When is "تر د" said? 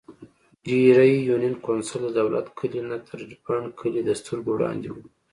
3.07-3.31